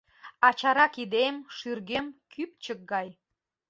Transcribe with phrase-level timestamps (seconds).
[0.47, 3.07] А чара кидем, шӱргем— кӱпчык гай.